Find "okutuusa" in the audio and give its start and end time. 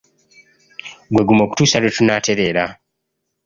1.43-1.77